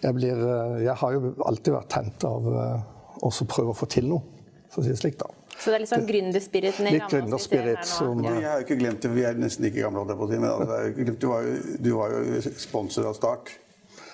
jeg, 0.00 0.16
blir 0.16 0.40
eh, 0.46 0.78
Jeg 0.86 0.96
har 1.02 1.16
jo 1.16 1.34
alltid 1.50 1.76
vært 1.76 1.92
tent 1.92 2.26
av 2.28 2.48
og 3.22 3.32
så 3.34 3.46
prøve 3.48 3.72
å 3.72 3.76
få 3.76 3.88
til 3.90 4.08
noe. 4.10 4.22
for 4.72 4.80
å 4.80 4.84
si 4.86 4.88
det 4.94 4.98
slik. 5.02 5.18
da. 5.20 5.26
Så 5.58 5.68
det 5.68 5.74
er 5.76 5.82
litt 5.82 5.90
sånn 5.90 6.06
gründerspiriten 6.08 6.86
i 6.88 6.92
Litt 6.94 7.10
gründerspirit 7.12 7.84
som 7.84 8.22
Ja, 8.24 8.30
jeg 8.40 8.48
har 8.48 8.62
jo 8.62 8.64
ikke 8.64 8.78
glemt 8.80 9.02
det, 9.04 9.10
vi 9.12 9.24
er 9.28 9.34
nesten 9.36 9.66
like 9.66 9.76
gamle. 9.76 10.00
holdt 10.00 10.14
jeg 10.14 10.18
på 10.18 10.24
å 10.24 10.30
si, 10.30 10.38
Men 10.40 10.50
altså, 10.50 11.16
du, 11.20 11.26
var 11.28 11.42
jo, 11.44 11.58
du 11.84 11.90
var 11.98 12.14
jo 12.16 12.40
sponsor 12.56 13.10
av 13.10 13.18
Start 13.18 13.52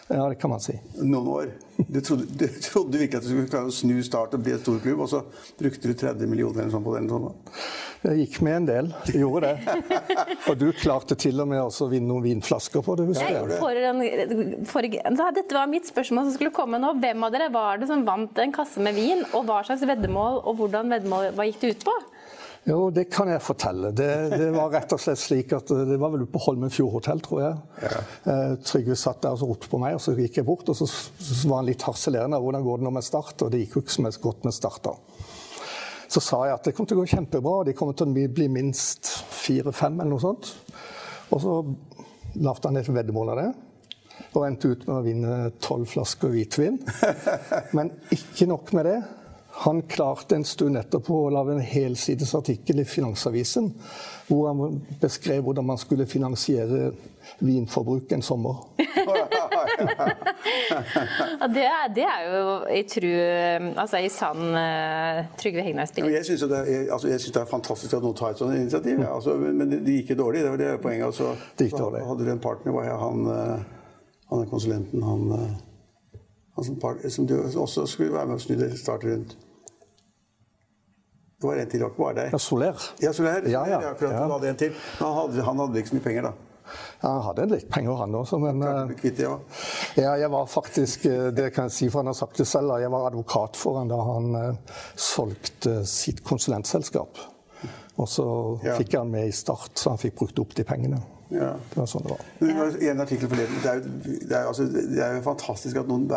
Ja, 0.08 0.28
det 0.28 0.38
kan 0.40 0.50
man 0.50 0.60
si. 0.60 0.72
noen 0.96 1.26
år. 1.28 1.50
Du 1.76 2.00
trodde, 2.00 2.24
du 2.32 2.46
trodde 2.64 2.98
virkelig 2.98 3.18
at 3.20 3.26
du 3.26 3.28
skulle 3.28 3.50
klare 3.50 3.68
å 3.68 3.74
snu 3.74 3.98
Start 4.02 4.32
og 4.34 4.40
bli 4.42 4.54
en 4.54 4.62
stor 4.62 4.78
klubb, 4.82 5.02
og 5.04 5.10
så 5.12 5.20
brukte 5.60 5.90
du 5.90 5.94
30 5.94 6.30
millioner 6.30 6.64
eller 6.64 6.72
sånn 6.72 6.86
på 6.86 6.94
den. 6.96 7.10
Sånn. 7.12 7.28
Jeg 8.06 8.22
gikk 8.22 8.38
med 8.46 8.56
en 8.56 8.66
del, 8.68 8.90
jeg 9.10 9.22
gjorde 9.22 9.52
det. 9.52 9.76
Og 10.48 10.58
du 10.58 10.66
klarte 10.80 11.16
til 11.18 11.42
og 11.42 11.50
med 11.50 11.60
å 11.60 11.88
vinne 11.90 12.08
noen 12.08 12.24
vinflasker 12.24 12.84
på 12.86 12.96
det, 12.98 13.08
husker 13.10 13.30
Jeg, 13.34 13.46
jeg. 13.52 13.60
for 13.60 13.82
en, 13.90 14.66
for, 14.70 14.88
dette 14.88 15.58
var 15.58 15.70
mitt 15.70 15.90
spørsmål 15.90 16.28
som 16.28 16.38
skulle 16.38 16.54
komme 16.56 16.80
nå. 16.80 16.94
Hvem 17.02 17.26
av 17.28 17.34
dere 17.34 17.50
var 17.54 17.82
det 17.82 17.90
som 17.90 18.06
vant 18.06 18.42
en 18.42 18.54
kasse 18.54 18.82
med 18.82 18.96
vin? 18.96 19.26
Og 19.34 19.44
hva 19.48 19.60
slags 19.66 19.84
veddemål, 19.86 20.40
og 20.48 20.62
hvordan 20.62 20.94
veddemål 20.96 21.34
hva 21.36 21.48
gikk 21.50 21.60
det 21.66 21.74
ut 21.76 21.90
på? 21.90 21.98
Jo, 22.66 22.90
det 22.92 23.06
kan 23.12 23.30
jeg 23.30 23.40
fortelle. 23.44 23.92
Det, 23.96 24.08
det 24.34 24.48
var 24.52 24.72
rett 24.74 24.92
og 24.92 25.00
slett 25.00 25.20
slik 25.20 25.54
at 25.56 25.70
eh, 25.72 25.84
det 25.88 25.98
var 26.00 26.12
vel 26.12 26.26
på 26.28 26.42
Holmenfjord 26.42 26.92
hotell, 26.98 27.22
tror 27.24 27.42
jeg. 27.44 27.92
Eh, 28.28 28.54
Trygve 28.66 28.96
satt 28.98 29.22
der 29.24 29.36
og 29.36 29.54
ropte 29.54 29.70
på 29.72 29.80
meg, 29.80 29.96
og 29.96 30.02
så 30.04 30.16
gikk 30.18 30.40
jeg 30.40 30.48
bort. 30.48 30.68
Og 30.68 30.76
så, 30.76 30.88
så 30.88 31.48
var 31.48 31.62
han 31.62 31.70
litt 31.70 31.84
harselerende. 31.86 32.40
Hvordan 32.42 32.66
går 32.66 32.80
det 32.80 32.88
nå 32.88 32.94
med 32.98 33.06
Start? 33.06 33.36
Og 33.46 33.52
det 33.54 33.62
gikk 33.62 33.78
jo 33.78 33.84
ikke 33.86 33.96
så 33.96 34.24
godt 34.26 34.48
med 34.48 34.56
Start 34.56 34.82
da. 34.88 34.96
Så 36.08 36.22
sa 36.24 36.42
jeg 36.48 36.56
at 36.56 36.68
det 36.68 36.74
kom 36.76 36.88
til 36.88 36.96
å 36.96 37.02
gå 37.02 37.10
kjempebra, 37.12 37.62
de 37.68 37.74
kommer 37.76 37.96
til 37.96 38.08
å 38.08 38.28
bli 38.32 38.48
minst 38.48 39.10
fire-fem 39.28 39.98
eller 40.00 40.14
noe 40.14 40.24
sånt. 40.24 40.52
Og 41.28 41.42
så 41.44 41.56
lagde 42.40 42.70
han 42.70 42.80
et 42.80 42.88
veddemål 42.88 43.32
av 43.34 43.42
det. 43.42 43.48
Og 44.32 44.44
endte 44.46 44.72
ut 44.72 44.86
med 44.88 44.94
å 44.96 45.04
vinne 45.04 45.34
tolv 45.64 45.88
flasker 45.90 46.32
hvitvin. 46.32 46.80
Men 47.76 47.92
ikke 48.14 48.48
nok 48.48 48.72
med 48.76 48.88
det. 48.88 48.98
Han 49.64 49.82
klarte 49.90 50.36
en 50.38 50.44
stund 50.46 50.78
etterpå 50.78 51.24
å 51.26 51.30
lage 51.34 51.56
en 51.56 51.64
helsides 51.64 52.34
artikkel 52.38 52.82
i 52.82 52.86
Finansavisen 52.86 53.72
hvor 54.28 54.50
han 54.50 54.80
beskrev 55.00 55.42
hvordan 55.46 55.66
man 55.66 55.80
skulle 55.80 56.06
finansiere 56.06 56.92
vinforbruk 57.38 58.12
en 58.12 58.22
sommer. 58.22 58.56
Ja, 61.40 61.46
det, 61.46 61.64
er, 61.64 61.88
det 61.94 62.04
er 62.04 62.22
jo 62.26 62.52
i 62.72 62.82
tru 62.88 63.08
Altså 63.78 64.00
i 64.02 64.08
sann 64.12 64.40
uh, 64.54 65.20
Trygve 65.38 65.60
Ja, 65.60 65.66
Hegnar-spirit. 65.68 66.12
Jeg 66.12 66.26
syns 66.26 66.44
det, 66.50 66.60
altså, 66.92 67.08
det 67.08 67.42
er 67.42 67.50
fantastisk 67.50 67.94
at 67.96 68.04
noen 68.04 68.16
tar 68.18 68.34
et 68.34 68.40
sånt 68.40 68.56
initiativ. 68.56 69.02
Ja. 69.02 69.12
Altså, 69.14 69.36
men, 69.38 69.56
men 69.58 69.72
det 69.72 69.98
gikk 70.00 70.14
jo 70.14 70.18
dårlig, 70.22 70.42
det 70.44 70.52
var 70.54 70.62
det 70.62 70.70
poenget. 70.82 71.06
Altså, 71.10 71.34
Det 71.58 71.68
gikk 71.68 71.76
så 71.76 71.84
dårlig. 71.84 72.04
hadde 72.08 72.26
du 72.26 72.32
en 72.32 72.42
partner, 72.42 72.74
var 72.74 72.88
jeg, 72.88 72.96
han, 73.02 73.26
eh, 73.34 73.92
han 74.32 74.44
er 74.44 74.50
konsulenten, 74.50 75.04
han, 75.06 75.26
eh, 75.36 76.22
han 76.56 76.68
som, 76.70 76.80
part, 76.82 77.04
som 77.12 77.28
du 77.28 77.36
også 77.38 77.86
skulle 77.86 78.14
være 78.16 78.30
med 78.30 78.40
og 78.40 78.46
snu 78.46 78.56
det 78.58 78.72
Start 78.78 79.06
rundt. 79.06 79.36
Det 81.38 81.46
var 81.46 81.56
en 81.56 81.68
til, 81.70 81.80
det 81.84 81.88
var 81.94 82.14
deg. 82.16 82.32
Ja, 82.34 82.38
Soler. 82.42 82.74
Ja, 82.98 83.12
Soler. 83.14 83.40
det 83.44 83.50
Ja, 83.52 83.60
ja, 83.70 83.78
akkurat, 83.92 84.12
ja. 84.12 84.26
hadde 84.26 84.48
en 84.48 84.56
til. 84.58 84.72
Han 84.98 85.12
hadde, 85.14 85.42
han 85.46 85.58
hadde 85.62 85.78
ikke 85.78 85.90
så 85.92 85.94
mye 85.98 86.02
penger, 86.08 86.22
da. 86.26 86.32
Ja, 87.02 87.08
Han 87.12 87.20
hadde 87.22 87.44
litt 87.52 87.68
penger, 87.70 87.94
han 87.96 88.14
også, 88.18 88.40
men 88.42 88.62
eh, 88.66 88.90
kvitt 88.98 89.20
ja. 89.22 89.36
ja, 89.96 90.16
jeg 90.20 90.28
var 90.34 90.48
faktisk 90.50 91.06
eh, 91.08 91.28
Det 91.32 91.46
kan 91.54 91.68
jeg 91.70 91.72
si, 91.76 91.86
for 91.88 92.02
han 92.02 92.10
har 92.10 92.16
sagt 92.18 92.36
det 92.42 92.46
selv. 92.50 92.74
Jeg 92.82 92.90
var 92.90 93.06
advokat 93.08 93.56
for 93.56 93.78
han 93.78 93.88
da 93.88 94.00
han 94.04 94.26
uh, 94.34 94.80
solgte 94.98 95.78
sitt 95.86 96.24
konsulentselskap. 96.26 97.22
Og 97.98 98.08
så 98.10 98.26
Ja. 98.66 98.74
fikk 98.76 98.98
han 98.98 99.10
med 99.10 99.30
i 99.30 99.32
Start, 99.32 99.78
så 99.78 99.94
han 99.94 99.98
fikk 100.02 100.18
brukt 100.18 100.38
opp 100.42 100.58
de 100.58 100.66
pengene. 100.66 100.98
Ja. 101.30 101.54
Det 101.70 101.78
var 101.78 101.86
sånn 101.86 102.02
det 102.02 102.16
var. 102.16 102.26
Det 102.42 102.58
var 102.58 102.76
en 102.90 103.00
artikkel 103.06 103.30
forleden. 103.30 103.62
Det 103.62 103.70
er, 103.70 103.78
jo, 103.78 104.12
det, 104.26 104.34
er, 104.34 104.44
altså, 104.50 104.66
det 104.74 105.02
er 105.06 105.16
jo 105.20 105.24
fantastisk 105.30 105.76
at 105.78 105.88
noen 105.88 106.10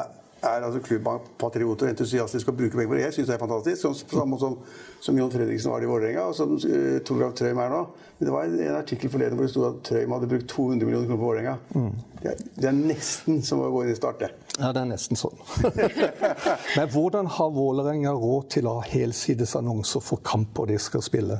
er 0.43 0.63
altså 0.65 0.79
klubbpatrioter 0.81 1.85
og 1.85 1.91
entusiastiske 1.93 2.49
og 2.49 2.57
bruker 2.57 2.77
penger 2.79 2.89
på 2.91 2.95
det. 2.97 3.03
Jeg 3.05 3.13
syns 3.17 3.27
det 3.29 3.35
er 3.35 3.41
fantastisk. 3.43 4.05
På 4.09 4.17
samme 4.21 4.31
måte 4.35 4.41
som, 4.47 4.55
som 5.05 5.19
Jon 5.19 5.31
Fredriksen 5.33 5.69
var 5.73 5.83
det 5.83 5.87
i 5.87 5.91
Vålerenga, 5.91 6.23
og 6.31 6.35
som 6.37 6.55
uh, 6.57 6.97
Torgrav 7.05 7.35
Trøim 7.37 7.59
er 7.61 7.69
nå. 7.73 7.81
Men 8.17 8.27
det 8.29 8.33
var 8.35 8.47
en, 8.49 8.55
en 8.65 8.77
artikkel 8.79 9.09
forleden 9.13 9.37
hvor 9.37 9.45
det 9.47 9.53
sto 9.53 9.65
at 9.69 9.79
Trøim 9.87 10.15
hadde 10.15 10.29
brukt 10.31 10.47
200 10.49 10.85
millioner 10.89 11.07
kroner 11.09 11.21
på 11.21 11.29
Vålerenga. 11.29 11.55
Det, 12.21 12.33
er- 12.33 12.43
det 12.61 12.69
er 12.71 12.79
nesten 12.79 13.41
som 13.45 13.61
å 13.65 13.69
gå 13.73 13.83
inn 13.85 13.93
i 13.93 13.97
Start, 13.97 14.19
det. 14.25 14.31
Ja, 14.59 14.71
det 14.75 14.81
er 14.83 14.89
nesten 14.91 15.17
sånn. 15.17 15.37
Men 16.77 16.89
hvordan 16.93 17.29
har 17.37 17.53
Vålerenga 17.55 18.11
råd 18.17 18.49
til 18.57 18.67
å 18.69 18.77
ha 18.79 18.83
helsides 18.91 19.55
annonser 19.59 20.03
for 20.05 20.21
kamper 20.25 20.69
de 20.73 20.77
skal 20.81 21.01
spille? 21.05 21.39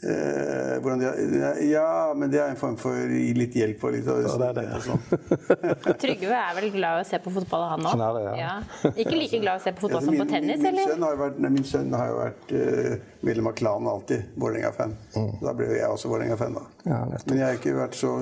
Eh, 0.00 0.78
hvordan 0.80 1.00
de, 1.02 1.66
ja, 1.68 2.12
men 2.16 2.30
det 2.32 2.38
er 2.40 2.54
en 2.54 2.56
form 2.56 2.76
for 2.80 2.96
litt 3.36 3.56
hjelp 3.58 3.82
og 3.84 3.92
litt 3.92 4.06
det 4.06 4.46
er 4.46 4.54
det. 4.56 4.64
og 4.78 4.86
sånn. 4.86 5.02
Trygve 6.04 6.38
er 6.38 6.54
vel 6.56 6.68
glad 6.72 7.02
i 7.02 7.04
å 7.04 7.08
se 7.10 7.20
på 7.20 7.32
fotball, 7.34 7.66
han 7.74 7.88
òg? 7.90 8.20
Ja. 8.24 8.32
ja. 8.38 8.92
Ikke 8.94 9.18
like 9.18 9.42
glad 9.42 9.58
i 9.58 9.60
å 9.60 9.64
se 9.66 9.74
på 9.76 9.84
fotball 9.84 10.00
Ja, 10.00 10.06
som 10.08 10.16
på 10.22 10.28
tennis, 10.30 10.56
min, 10.56 10.64
min, 10.64 10.70
eller? 10.72 10.94
Sønn 10.94 11.04
har 11.04 11.16
jo 11.16 11.20
vært, 11.20 11.42
nei, 11.44 11.50
min 11.58 11.68
sønn 11.68 11.92
har 11.98 12.08
jo 12.08 12.20
vært 12.22 12.54
uh, 12.56 13.10
medlem 13.28 13.50
av 13.52 13.58
klanen 13.60 13.90
alltid. 13.92 14.30
Vålerenga-fan. 14.40 14.96
Da 15.42 15.56
ble 15.58 15.68
jo 15.68 15.76
jeg 15.82 15.98
også 15.98 16.14
Vålerenga-fan, 16.14 16.56
da. 16.56 16.64
Mm. 16.86 16.94
Ja. 16.94 17.02
Men 17.26 17.42
jeg 17.42 17.46
har 17.46 17.60
ikke 17.60 17.76
vært 17.76 18.00
så 18.00 18.14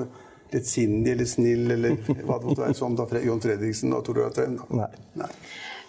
lettsindig 0.49 1.15
eller 1.15 1.29
snill 1.29 1.71
eller 1.77 1.95
hva 2.25 2.39
det 2.41 2.49
måtte 2.49 2.63
være 2.65 2.75
som 2.75 2.95
da 2.97 3.05
Fre- 3.07 3.23
Jon 3.23 3.39
Fredriksen 3.43 3.93
og 3.95 4.03
Tor 4.07 4.19
Olav 4.19 4.35
da. 4.35 4.47
Nei. 4.81 4.91
Nei. 5.21 5.31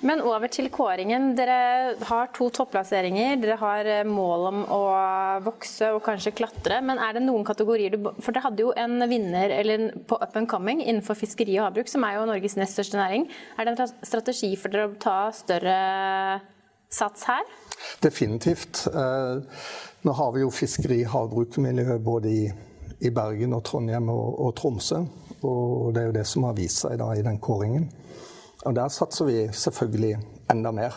Men 0.07 0.23
over 0.25 0.49
til 0.49 0.71
kåringen. 0.73 1.35
Dere 1.37 1.97
har 2.09 2.31
to 2.33 2.47
topplasseringer. 2.57 3.35
Dere 3.43 3.57
har 3.61 3.89
eh, 3.91 4.07
mål 4.09 4.47
om 4.49 4.63
å 4.73 4.81
vokse 5.45 5.91
og 5.93 6.01
kanskje 6.07 6.33
klatre. 6.39 6.79
Men 6.85 7.03
er 7.03 7.19
det 7.19 7.25
noen 7.27 7.45
kategorier 7.45 7.93
du 7.93 8.09
For 8.23 8.33
dere 8.33 8.47
hadde 8.47 8.65
jo 8.65 8.73
en 8.81 8.97
vinner 9.11 9.53
på 10.09 10.17
up 10.17 10.39
and 10.41 10.49
coming 10.49 10.81
innenfor 10.87 11.19
fiskeri 11.21 11.59
og 11.59 11.69
havbruk, 11.69 11.93
som 11.93 12.07
er 12.09 12.17
jo 12.17 12.25
Norges 12.31 12.57
nest 12.57 12.79
største 12.79 12.97
næring. 12.97 13.29
Er 13.59 13.69
det 13.69 13.77
en 13.77 13.93
strategi 14.01 14.55
for 14.57 14.73
dere 14.73 14.89
å 14.89 14.97
ta 15.01 15.19
større 15.37 15.77
sats 16.91 17.29
her? 17.29 17.45
Definitivt. 18.01 18.87
Eh, 18.89 19.63
Nå 20.01 20.13
har 20.17 20.33
vi 20.33 20.41
jo 20.41 20.49
fiskeri- 20.49 21.03
og 21.05 21.13
havbruksmiljø 21.13 21.99
både 22.01 22.31
i, 22.33 22.45
i 23.05 23.11
Bergen 23.13 23.53
og 23.53 23.67
Trondheim 23.69 24.09
og, 24.09 24.39
og 24.47 24.55
Tromsø. 24.57 25.03
Og 25.45 25.91
det 25.93 26.01
er 26.01 26.07
jo 26.09 26.15
det 26.17 26.25
som 26.29 26.47
har 26.49 26.57
vist 26.57 26.87
seg 26.87 26.97
da 27.01 27.11
i 27.13 27.25
den 27.25 27.37
kåringen. 27.37 27.85
Og 28.65 28.77
der 28.77 28.89
satser 28.89 29.25
vi 29.25 29.49
selvfølgelig 29.53 30.17
enda 30.53 30.71
mer. 30.71 30.97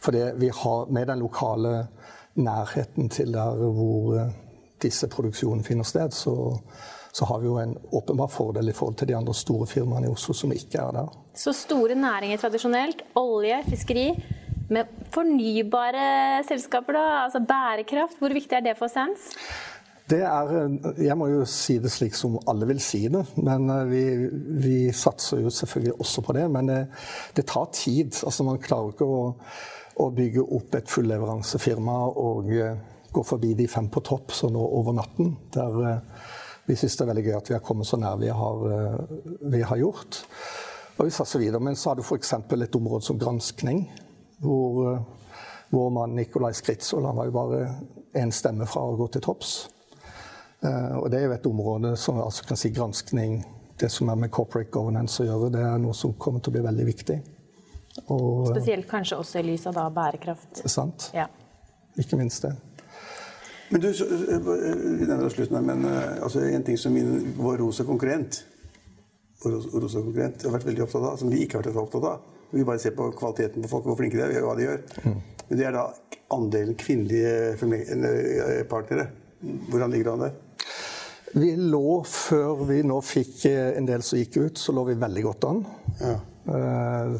Fordi 0.00 0.22
vi 0.40 0.48
har 0.62 0.88
med 0.90 1.06
den 1.06 1.18
lokale 1.18 1.86
nærheten 2.34 3.08
til 3.08 3.32
der 3.34 3.54
hvor 3.54 4.14
eh, 4.16 4.32
disse 4.82 5.08
produksjonene 5.08 5.64
finner 5.64 5.84
sted, 5.84 6.10
så, 6.10 6.34
så 7.12 7.24
har 7.24 7.38
vi 7.38 7.46
jo 7.46 7.58
en 7.58 7.76
åpenbar 7.92 8.26
fordel 8.32 8.68
i 8.68 8.72
forhold 8.72 8.96
til 8.96 9.08
de 9.08 9.16
andre 9.16 9.34
store 9.34 9.66
firmaene 9.66 10.08
i 10.08 10.10
Oslo 10.10 10.34
som 10.34 10.52
ikke 10.52 10.78
er 10.78 10.90
der. 10.96 11.10
Så 11.34 11.52
store 11.52 11.94
næringer 11.94 12.36
tradisjonelt. 12.36 13.02
Olje, 13.14 13.62
fiskeri. 13.68 14.08
Med 14.70 14.86
fornybare 15.10 16.44
selskaper, 16.48 16.94
da? 16.94 17.24
Altså 17.24 17.40
bærekraft. 17.48 18.18
Hvor 18.18 18.28
viktig 18.32 18.56
er 18.56 18.60
det 18.60 18.76
for 18.78 18.86
Sands? 18.86 19.32
Det 20.10 20.20
er, 20.26 20.52
jeg 20.98 21.14
må 21.18 21.28
jo 21.30 21.44
si 21.46 21.76
det 21.78 21.92
slik 21.94 22.16
som 22.18 22.38
alle 22.50 22.66
vil 22.66 22.80
si 22.82 23.04
det, 23.12 23.22
men 23.38 23.70
eh, 23.70 23.84
vi, 23.90 24.04
vi 24.64 24.78
satser 24.96 25.44
jo 25.44 25.52
selvfølgelig 25.54 26.00
også 26.02 26.24
på 26.26 26.34
det. 26.34 26.46
Men 26.50 26.70
det, 26.70 26.80
det 27.36 27.46
tar 27.46 27.70
tid. 27.76 28.16
Altså 28.26 28.46
Man 28.48 28.58
klarer 28.62 28.90
ikke 28.94 29.06
å, 29.06 29.20
å 30.02 30.08
bygge 30.16 30.46
opp 30.58 30.74
et 30.80 30.90
fullleveransefirma 30.90 31.98
og 32.10 32.50
eh, 32.56 32.74
gå 33.12 33.24
forbi 33.26 33.54
de 33.54 33.68
fem 33.68 33.88
på 33.90 34.02
topp 34.06 34.34
sånn 34.34 34.58
over 34.58 34.94
natten. 34.96 35.34
Der 35.54 35.80
eh, 35.86 36.26
vi 36.70 36.76
syns 36.78 36.96
det 36.96 37.06
er 37.06 37.10
veldig 37.10 37.26
gøy 37.26 37.36
at 37.38 37.48
vi 37.50 37.56
har 37.56 37.64
kommet 37.66 37.88
så 37.88 37.98
nær 37.98 38.20
vi 38.20 38.30
har, 38.30 38.66
eh, 38.70 39.16
vi 39.50 39.62
har 39.66 39.80
gjort. 39.80 40.22
Og 40.98 41.08
vi 41.08 41.14
satser 41.14 41.42
videre. 41.42 41.62
Men 41.62 41.76
så 41.76 41.90
har 41.90 41.98
du 41.98 42.04
f.eks. 42.04 42.32
et 42.34 42.76
område 42.78 43.04
som 43.06 43.18
granskning, 43.18 43.86
hvor 44.38 44.92
eh, 44.92 45.02
vår 45.70 45.90
mann 45.94 46.14
Nikolai 46.18 46.52
Skritzold 46.54 47.06
han 47.06 47.18
var 47.18 47.30
jo 47.30 47.36
bare 47.38 47.60
én 48.18 48.32
stemme 48.34 48.66
fra 48.66 48.84
å 48.86 48.96
gå 48.98 49.08
til 49.14 49.24
topps. 49.24 49.54
Eh, 50.62 50.96
Og 50.98 51.10
det 51.10 51.20
er 51.20 51.26
jo 51.26 51.32
et 51.32 51.46
område 51.46 51.96
som 51.96 52.18
altså 52.20 52.44
kan 52.48 52.56
si 52.60 52.70
granskning, 52.70 53.44
det 53.80 53.90
som 53.90 54.08
er 54.12 54.18
med 54.20 54.30
corporate 54.30 54.70
governance 54.70 55.22
å 55.22 55.26
gjøre, 55.26 55.52
det 55.54 55.60
er 55.64 55.78
noe 55.80 55.94
som 55.96 56.12
kommer 56.20 56.40
til 56.40 56.52
å 56.52 56.56
bli 56.58 56.64
veldig 56.66 56.86
viktig. 56.86 57.20
Og, 58.12 58.50
Spesielt 58.52 58.88
kanskje 58.88 59.16
også 59.18 59.40
i 59.40 59.46
lys 59.48 59.66
av 59.66 59.74
da 59.74 59.88
bærekraft. 59.90 60.60
sant? 60.68 61.10
Ja. 61.14 61.26
Ikke 61.98 62.16
minst 62.20 62.42
det. 62.42 62.52
Men 63.70 63.80
du, 63.80 63.88
eh, 63.88 64.38
vi 65.00 65.06
nevner 65.06 65.26
oss 65.26 65.34
slutten 65.38 65.56
her, 65.56 65.62
men 65.62 65.84
eh, 65.84 66.22
altså, 66.22 66.40
en 66.44 66.62
ting 66.66 66.76
som 66.78 66.92
min, 66.92 67.34
vår 67.38 67.58
rosa 67.58 67.84
konkurrent 67.84 68.44
vår 69.42 69.80
rosa 69.80 70.02
konkurrent 70.04 70.42
har 70.44 70.52
vært 70.52 70.66
veldig 70.68 70.82
opptatt 70.84 71.04
av, 71.08 71.16
som 71.16 71.30
vi 71.32 71.38
ikke 71.44 71.56
har 71.56 71.64
vært 71.64 71.72
så 71.78 71.84
opptatt 71.86 72.04
av 72.04 72.18
Vi 72.52 72.64
bare 72.66 72.78
ser 72.82 72.92
på 72.98 73.06
kvaliteten 73.16 73.62
på 73.62 73.70
folk, 73.70 73.84
hvor 73.86 73.96
flinke 73.96 74.18
de 74.18 74.24
er, 74.26 74.42
hva 74.42 74.56
de 74.58 74.64
gjør. 74.66 74.80
Men 75.06 75.58
det 75.58 75.64
er 75.64 75.72
da 75.72 75.84
andelen 76.34 76.74
kvinnelige 76.74 78.64
partnere. 78.68 79.06
Hvordan 79.70 79.90
ligger 79.94 80.04
det 80.04 80.12
an 80.12 80.24
der? 80.26 80.34
Vi 81.32 81.52
lå, 81.56 82.02
før 82.06 82.64
vi 82.66 82.80
nå 82.86 82.98
fikk 83.06 83.44
eh, 83.50 83.76
en 83.78 83.86
del 83.86 84.02
som 84.02 84.18
gikk 84.18 84.40
ut, 84.40 84.58
så 84.58 84.74
lå 84.74 84.84
vi 84.88 84.98
veldig 84.98 85.22
godt 85.28 85.46
an. 85.46 85.60
Ja. 86.00 86.16
Eh, 86.50 87.12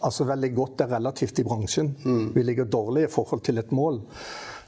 altså 0.00 0.24
veldig 0.28 0.52
godt 0.56 0.84
er 0.84 0.94
relativt 0.94 1.42
i 1.42 1.44
bransjen. 1.44 1.90
Vi 2.34 2.44
ligger 2.46 2.70
dårlig 2.70 3.08
i 3.08 3.10
forhold 3.12 3.44
til 3.44 3.60
et 3.60 3.74
mål. 3.76 4.00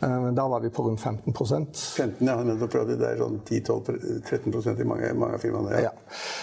Eh, 0.00 0.26
da 0.36 0.48
var 0.48 0.60
vi 0.60 0.70
på 0.70 0.82
rundt 0.82 1.00
15% 1.00 1.80
15, 1.96 2.26
ja, 2.28 2.36
men 2.36 2.58
det 2.58 3.08
er 3.08 3.18
sånn 3.20 3.40
10-12-13% 3.44 4.80
i 4.80 4.88
mange, 4.88 5.12
mange 5.16 5.36
av 5.36 5.44
firmaene. 5.44 5.82
Ja. 5.84 5.92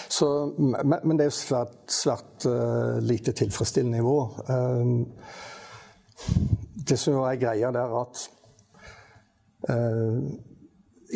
Så, 0.08 0.28
men, 0.58 0.98
men 1.02 1.18
det 1.18 1.26
er 1.26 1.30
jo 1.32 1.38
svært, 1.38 1.78
svært 1.90 2.46
uh, 2.46 2.98
lite 3.02 3.34
tilfredsstillende 3.38 3.98
nivå. 3.98 4.18
Uh, 4.46 5.02
det 6.88 6.98
som 7.00 7.18
er 7.22 7.40
greia, 7.40 7.72
det 7.74 7.82
er 7.82 7.96
at 8.02 8.22
uh, 9.70 10.22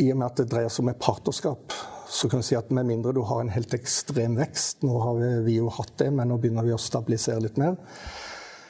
i 0.01 0.09
og 0.13 0.19
med 0.19 0.29
at 0.31 0.41
det 0.41 0.51
dreier 0.53 0.73
seg 0.73 0.85
om 0.85 0.93
et 0.93 1.03
partnerskap, 1.03 1.75
så 2.13 2.29
kan 2.29 2.43
du 2.43 2.47
si 2.47 2.57
at 2.59 2.71
med 2.75 2.89
mindre 2.89 3.15
du 3.17 3.23
har 3.29 3.41
en 3.41 3.53
helt 3.53 3.73
ekstrem 3.73 4.35
vekst 4.37 4.85
Nå 4.85 4.99
har 5.01 5.17
vi, 5.17 5.31
vi 5.47 5.55
jo 5.61 5.71
hatt 5.73 5.95
det, 6.01 6.11
men 6.13 6.29
nå 6.29 6.37
begynner 6.41 6.67
vi 6.67 6.75
å 6.75 6.81
stabilisere 6.81 7.41
litt 7.45 7.61
mer. 7.61 7.79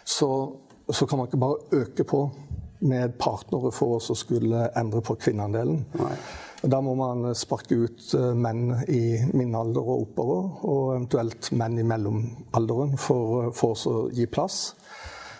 Så, 0.04 0.28
så 0.86 1.06
kan 1.06 1.18
man 1.18 1.30
ikke 1.30 1.42
bare 1.42 1.82
øke 1.82 2.06
på 2.06 2.22
med 2.82 3.16
partnere 3.18 3.70
for 3.74 3.98
oss 3.98 4.10
å 4.10 4.18
skulle 4.18 4.68
endre 4.78 5.02
på 5.06 5.14
kvinneandelen. 5.22 5.84
Da 6.62 6.78
må 6.82 6.94
man 6.98 7.26
sparke 7.34 7.74
ut 7.74 8.04
eh, 8.14 8.32
menn 8.38 8.76
i 8.90 9.18
min 9.34 9.54
alder 9.58 9.82
og 9.82 10.04
oppover, 10.04 10.44
og 10.62 10.82
eventuelt 10.92 11.50
menn 11.58 11.78
i 11.82 11.86
mellomalderen 11.86 12.94
for, 12.98 13.50
for 13.58 13.86
å 13.90 13.96
gi 14.14 14.28
plass. 14.30 14.60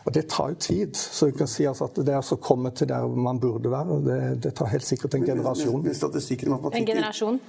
Og 0.05 0.15
det 0.15 0.25
tar 0.31 0.53
jo 0.53 0.59
tid. 0.59 0.97
Så 0.97 1.31
du 1.31 1.37
kan 1.39 1.51
si 1.51 1.67
altså 1.69 1.87
at 1.91 2.01
det 2.07 2.19
å 2.19 2.39
komme 2.43 2.73
til 2.75 2.91
der 2.91 3.07
man 3.07 3.41
burde 3.43 3.71
være, 3.71 3.99
det, 4.07 4.19
det 4.47 4.55
tar 4.59 4.73
helt 4.73 4.87
sikkert 4.87 5.15
en 5.19 5.27
generasjon. 5.27 5.79
Men, 5.79 5.91
men 5.93 5.99
statistikken 5.99 6.49
i 6.49 6.55
matematikken, 6.55 6.83
En 6.83 6.95
generasjon? 6.95 7.41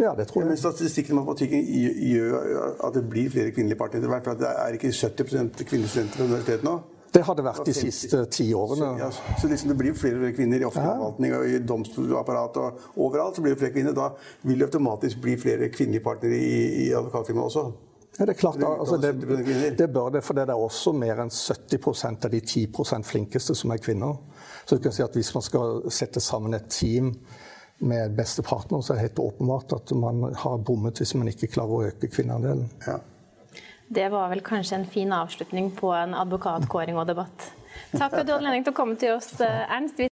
Ja, 0.00 0.14
det 0.18 0.28
tror 0.30 0.44
men 0.44 0.60
statistikken 0.60 1.16
i 1.16 1.20
matematikken 1.20 1.64
gjør 2.12 2.38
at 2.88 2.98
det 2.98 3.04
blir 3.08 3.32
flere 3.32 3.54
kvinnelige 3.54 3.80
partnere. 3.80 4.20
For 4.22 4.42
det 4.42 4.50
er 4.52 4.78
ikke 4.78 4.92
70 4.92 5.30
kvinnestudenter 5.32 6.02
studenter 6.02 6.18
ved 6.18 6.26
universitetet 6.26 6.64
nå. 6.64 6.80
Det 7.12 7.20
har 7.26 7.36
det 7.36 7.44
vært 7.44 7.66
de 7.68 7.74
siste 7.76 8.22
ti 8.32 8.46
årene. 8.56 8.94
Ja, 9.02 9.10
så 9.12 9.48
liksom 9.48 9.68
det 9.68 9.76
blir 9.76 9.96
flere 9.96 10.30
kvinner 10.32 10.62
i 10.62 10.64
offentlig 10.64 10.94
forvaltning 10.94 11.34
og 11.36 11.44
i 11.44 11.58
domstolapparat 11.60 12.56
og 12.62 12.86
overalt. 12.96 13.36
så 13.36 13.44
blir 13.44 13.52
det 13.52 13.60
flere 13.60 13.74
kvinner. 13.74 13.92
Da 13.92 14.14
vil 14.48 14.58
det 14.58 14.70
automatisk 14.70 15.20
bli 15.20 15.36
flere 15.36 15.68
kvinnelige 15.68 16.04
partnere 16.04 16.38
i, 16.40 16.86
i 16.86 16.92
advokatfirmaet 16.96 17.50
også. 17.50 17.66
Ja, 18.18 18.26
det 18.26 18.34
er 18.34 18.38
klart, 18.38 18.56
er 18.60 18.66
altså, 18.68 18.96
det, 19.00 19.78
det 19.78 19.86
bør 19.92 20.10
det, 20.12 20.20
for 20.24 20.36
det 20.36 20.44
er 20.44 20.58
også 20.58 20.92
mer 20.92 21.22
enn 21.22 21.30
70% 21.32 22.26
av 22.28 22.34
de 22.34 22.40
10% 22.40 23.08
flinkeste 23.08 23.56
som 23.56 23.72
er 23.72 23.80
kvinner. 23.80 24.18
Så 24.66 24.76
du 24.76 24.84
kan 24.84 24.92
si 24.92 25.04
at 25.04 25.16
hvis 25.16 25.32
man 25.34 25.46
skal 25.46 25.80
sette 25.90 26.20
sammen 26.20 26.54
et 26.58 26.68
team 26.68 27.14
med 27.82 28.12
beste 28.16 28.44
partner, 28.44 28.84
så 28.84 28.92
er 28.92 29.00
det 29.00 29.08
helt 29.08 29.24
åpenbart 29.24 29.72
at 29.78 29.94
man 29.96 30.28
har 30.44 30.60
bommet 30.60 31.00
hvis 31.00 31.14
man 31.16 31.32
ikke 31.32 31.50
klarer 31.56 31.72
å 31.72 31.88
øke 31.88 32.12
kvinneandelen. 32.12 32.68
Ja. 32.86 33.00
Det 33.92 34.06
var 34.12 34.30
vel 34.32 34.44
kanskje 34.44 34.82
en 34.82 34.88
fin 34.88 35.12
avslutning 35.12 35.72
på 35.76 35.90
en 35.96 36.14
advokatkåring 36.16 37.00
og 37.00 37.08
debatt. 37.08 37.50
Takk 37.92 38.12
for 38.12 38.22
at 38.22 38.28
du 38.28 38.32
hadde 38.36 38.40
anledning 38.42 38.68
til 38.68 38.76
å 38.76 38.76
komme 38.76 39.00
til 39.00 39.16
oss, 39.16 39.34
eh, 39.40 39.64
Ernst. 39.72 40.11